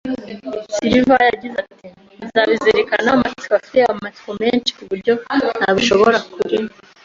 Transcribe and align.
Silver 0.75 1.21
yagize 1.33 1.57
ati: 1.65 1.85
"Nzabizirikana", 2.25 3.07
amatsiko 3.15 3.53
afite 3.59 3.77
amatsiko 3.93 4.29
menshi 4.41 4.69
kuburyo 4.77 5.13
ntabishobora, 5.59 6.17
kuri 6.33 6.57